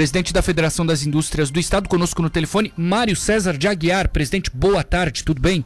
[0.00, 4.08] presidente da Federação das Indústrias do Estado, conosco no telefone, Mário César de Aguiar.
[4.08, 5.62] Presidente, boa tarde, tudo bem?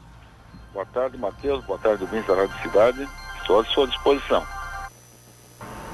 [0.72, 1.64] Boa tarde, Matheus.
[1.64, 3.08] Boa tarde, ouvintes da Rádio Cidade.
[3.41, 4.44] Estou à sua disposição.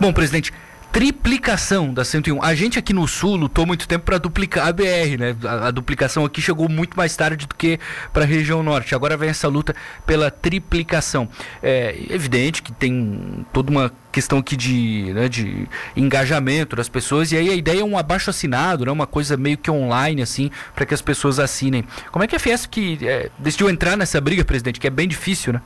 [0.00, 0.54] Bom, presidente,
[0.92, 2.42] triplicação da 101.
[2.42, 5.36] A gente aqui no Sul lutou muito tempo para duplicar a BR, né?
[5.44, 7.78] A, a, duplicação aqui chegou muito mais tarde do que
[8.12, 8.94] para a região norte.
[8.94, 9.74] Agora vem essa luta
[10.04, 11.28] pela triplicação.
[11.62, 17.36] É evidente que tem toda uma questão aqui de, né, de engajamento das pessoas e
[17.36, 18.90] aí a ideia é um abaixo assinado, né?
[18.90, 21.84] Uma coisa meio que online assim, para que as pessoas assinem.
[22.10, 25.06] Como é que a Fiesp que é, decidiu entrar nessa briga, presidente, que é bem
[25.06, 25.62] difícil, né?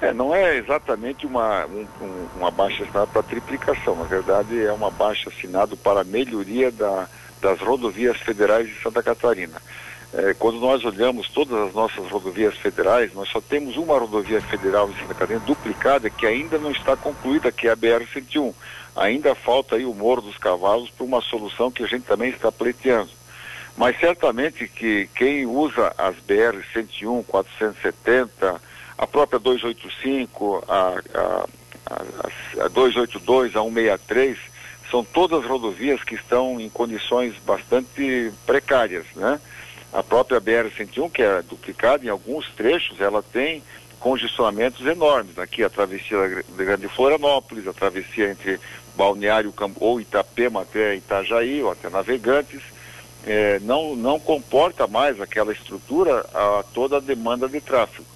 [0.00, 4.72] É, não é exatamente uma, um, um, uma baixa assinada para triplicação, na verdade é
[4.72, 7.08] uma baixa assinada para a melhoria da,
[7.40, 9.60] das rodovias federais de Santa Catarina.
[10.12, 14.88] É, quando nós olhamos todas as nossas rodovias federais, nós só temos uma rodovia federal
[14.90, 18.54] em Santa Catarina duplicada que ainda não está concluída, que é a BR-101.
[18.94, 22.52] Ainda falta aí o Morro dos Cavalos para uma solução que a gente também está
[22.52, 23.10] pleiteando.
[23.76, 28.60] Mas certamente que quem usa as BR-101, 470,
[28.98, 31.46] a própria 285, a, a,
[31.86, 34.38] a, a 282, a 163,
[34.90, 39.40] são todas rodovias que estão em condições bastante precárias, né?
[39.92, 43.62] A própria BR-101, que é duplicada em alguns trechos, ela tem
[43.98, 45.38] congestionamentos enormes.
[45.38, 48.60] Aqui a travessia da Grande Florianópolis, a travessia entre
[48.94, 52.62] Balneário ou Itapema até Itajaí, ou até Navegantes,
[53.26, 58.15] eh, não, não comporta mais aquela estrutura a toda a demanda de tráfego.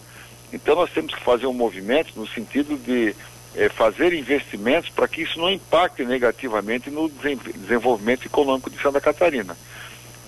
[0.52, 3.14] Então nós temos que fazer um movimento no sentido de
[3.54, 9.56] é, fazer investimentos para que isso não impacte negativamente no desenvolvimento econômico de Santa Catarina.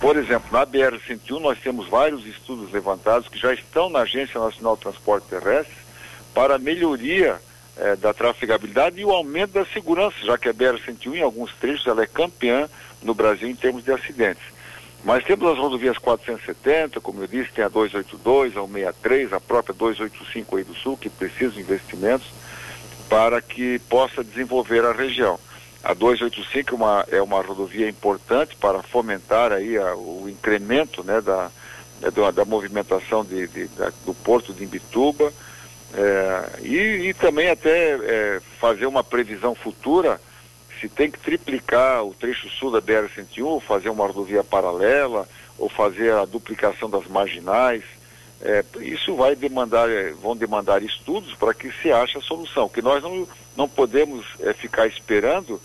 [0.01, 4.75] Por exemplo, na BR-101 nós temos vários estudos levantados que já estão na Agência Nacional
[4.75, 5.77] de Transporte Terrestre
[6.35, 7.41] para a melhoria
[7.77, 11.87] é, da trafegabilidade e o aumento da segurança, já que a BR-101 em alguns trechos
[11.87, 12.69] ela é campeã
[13.03, 14.43] no Brasil em termos de acidentes.
[15.05, 19.75] Mas temos as rodovias 470, como eu disse, tem a 282, a 163, a própria
[19.75, 22.29] 285 aí do Sul, que precisam de investimentos
[23.09, 25.39] para que possa desenvolver a região.
[25.83, 31.21] A 285 é uma, é uma rodovia importante para fomentar aí a, o incremento né,
[31.21, 31.51] da,
[32.01, 35.33] é, da, da movimentação de, de, da, do porto de Imbituba
[35.95, 40.21] é, e, e, também até é, fazer uma previsão futura
[40.83, 46.13] se tem que triplicar o trecho sul da BR-101, fazer uma rodovia paralela, ou fazer
[46.13, 47.85] a duplicação das marginais,
[48.41, 52.83] é, isso vai demandar, é, vão demandar estudos para que se ache a solução, que
[52.83, 55.61] nós não, não podemos é, ficar esperando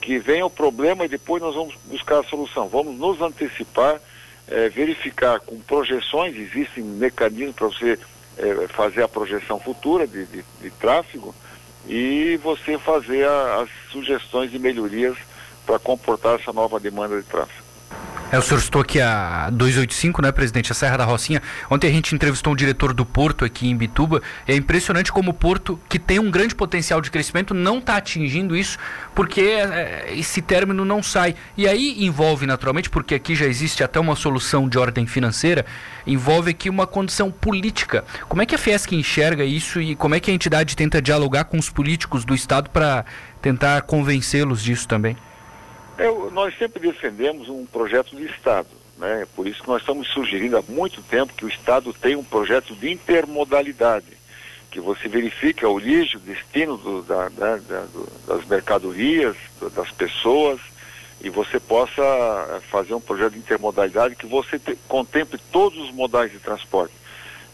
[0.00, 2.68] que venha o problema e depois nós vamos buscar a solução.
[2.68, 4.00] Vamos nos antecipar,
[4.46, 7.98] é, verificar com projeções, existem mecanismos para você
[8.38, 11.34] é, fazer a projeção futura de, de, de tráfego,
[11.86, 15.16] e você fazer a, as sugestões de melhorias
[15.66, 17.69] para comportar essa nova demanda de tráfego.
[18.32, 20.70] É, o senhor estou aqui a 285, né, presidente?
[20.70, 21.42] A Serra da Rocinha.
[21.68, 24.22] Ontem a gente entrevistou um diretor do Porto aqui em Bituba.
[24.46, 28.56] É impressionante como o Porto, que tem um grande potencial de crescimento, não está atingindo
[28.56, 28.78] isso,
[29.16, 31.34] porque é, esse término não sai.
[31.56, 35.66] E aí envolve naturalmente, porque aqui já existe até uma solução de ordem financeira,
[36.06, 38.04] envolve aqui uma condição política.
[38.28, 41.46] Como é que a Fiesc enxerga isso e como é que a entidade tenta dialogar
[41.46, 43.04] com os políticos do Estado para
[43.42, 45.16] tentar convencê-los disso também?
[46.00, 49.26] É, nós sempre defendemos um projeto de Estado, né?
[49.36, 52.74] Por isso que nós estamos sugerindo há muito tempo que o Estado tenha um projeto
[52.74, 54.06] de intermodalidade,
[54.70, 57.84] que você verifique a origem, o destino do, da, da, da,
[58.26, 59.36] das mercadorias,
[59.74, 60.58] das pessoas,
[61.20, 65.90] e você possa eh, fazer um projeto de intermodalidade que você te, contemple todos os
[65.90, 66.94] modais de transporte,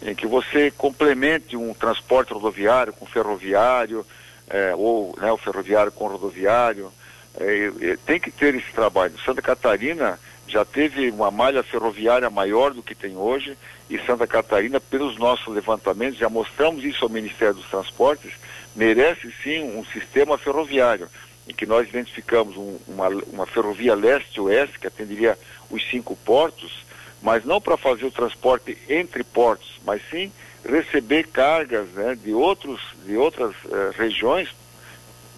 [0.01, 4.07] em que você complemente um transporte rodoviário com ferroviário,
[4.49, 6.93] é, ou né, o ferroviário com rodoviário,
[7.39, 9.15] é, tem que ter esse trabalho.
[9.25, 13.57] Santa Catarina já teve uma malha ferroviária maior do que tem hoje
[13.91, 18.33] e Santa Catarina, pelos nossos levantamentos, já mostramos isso ao Ministério dos Transportes,
[18.75, 21.09] merece sim um sistema ferroviário,
[21.49, 25.39] em que nós identificamos um, uma, uma ferrovia leste-oeste que atenderia
[25.71, 26.85] os cinco portos,
[27.23, 30.33] mas não para fazer o transporte entre portos, mas sim
[30.65, 34.49] receber cargas né, de, outros, de outras eh, regiões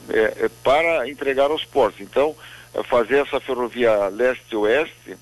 [0.08, 2.00] é, é, para entregar aos portos.
[2.00, 2.34] Então,
[2.74, 5.16] é fazer essa ferrovia leste-oeste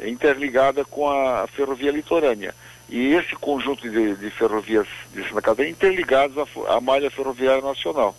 [0.00, 2.54] interligada com a ferrovia litorânea.
[2.88, 8.14] E esse conjunto de, de ferrovias de Santa Catarina interligados à, à malha ferroviária nacional.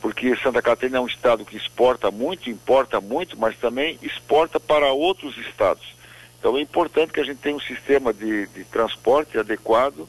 [0.00, 4.92] Porque Santa Catarina é um estado que exporta muito, importa muito, mas também exporta para
[4.92, 5.94] outros estados.
[6.38, 10.06] Então é importante que a gente tenha um sistema de, de transporte adequado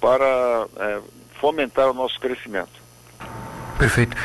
[0.00, 1.00] para é,
[1.40, 2.80] fomentar o nosso crescimento.
[3.78, 4.16] Perfeito.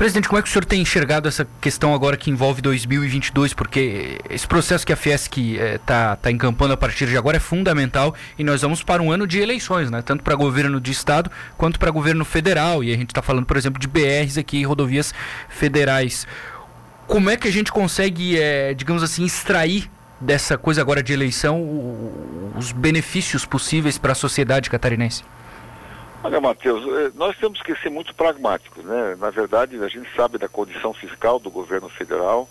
[0.00, 3.52] Presidente, como é que o senhor tem enxergado essa questão agora que envolve 2022?
[3.52, 7.36] Porque esse processo que a Fiesc está eh, tá, tá encampando a partir de agora
[7.36, 10.00] é fundamental e nós vamos para um ano de eleições, né?
[10.00, 12.82] tanto para governo de estado quanto para governo federal.
[12.82, 15.12] E a gente está falando, por exemplo, de BRs aqui, rodovias
[15.50, 16.26] federais.
[17.06, 21.62] Como é que a gente consegue, eh, digamos assim, extrair dessa coisa agora de eleição
[22.56, 25.24] os benefícios possíveis para a sociedade catarinense?
[26.22, 29.16] Olha, Matheus, eh, nós temos que ser muito pragmáticos, né?
[29.18, 32.48] Na verdade, a gente sabe da condição fiscal do governo federal,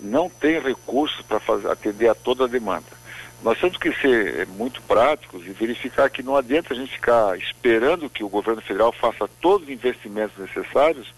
[0.00, 1.40] não tem recursos para
[1.70, 3.00] atender a toda a demanda.
[3.40, 7.38] Nós temos que ser eh, muito práticos e verificar que não adianta a gente ficar
[7.38, 11.14] esperando que o governo federal faça todos os investimentos necessários,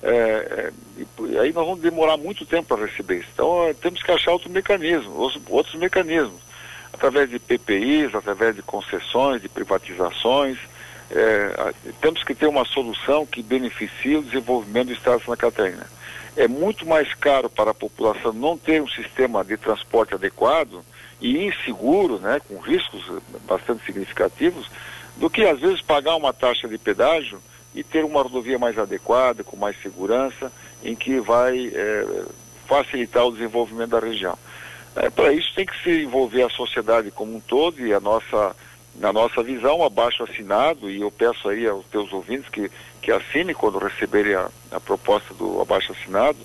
[0.00, 0.72] é,
[1.28, 3.28] e aí nós vamos demorar muito tempo para receber isso.
[3.32, 6.40] Então, temos que achar outro mecanismo, outros, outros mecanismos,
[6.92, 10.58] através de PPIs, através de concessões, de privatizações,
[11.14, 15.86] é, temos que ter uma solução que beneficie o desenvolvimento do Estado de Santa Catarina.
[16.36, 20.82] É muito mais caro para a população não ter um sistema de transporte adequado
[21.20, 23.02] e inseguro, né, com riscos
[23.46, 24.66] bastante significativos,
[25.16, 27.40] do que às vezes pagar uma taxa de pedágio
[27.74, 30.50] e ter uma rodovia mais adequada, com mais segurança,
[30.82, 32.24] em que vai é,
[32.66, 34.38] facilitar o desenvolvimento da região.
[34.96, 38.56] É, Para isso tem que se envolver a sociedade como um todo e a nossa
[38.96, 43.54] na nossa visão, abaixo assinado, e eu peço aí aos teus ouvintes que, que assine
[43.54, 46.38] quando receberem a, a proposta do abaixo assinado,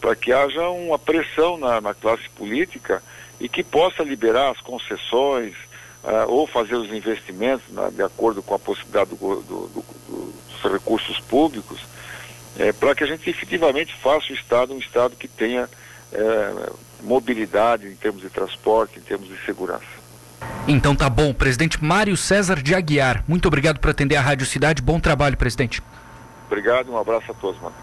[0.00, 3.02] para que haja uma pressão na, na, classe política
[3.40, 5.54] e que possa liberar as concessões
[6.02, 9.84] uh, ou fazer os investimentos na, de acordo com a possibilidade do, do, do,
[10.62, 11.80] dos recursos públicos,
[12.58, 15.68] é, para que a gente efetivamente faça o Estado um Estado que tenha
[16.12, 16.70] é,
[17.02, 20.03] mobilidade em termos de transporte, em termos de segurança.
[20.66, 23.22] Então tá bom, presidente Mário César de Aguiar.
[23.28, 24.80] Muito obrigado por atender a Rádio Cidade.
[24.80, 25.82] Bom trabalho, presidente.
[26.46, 27.74] Obrigado, um abraço a todos, mano.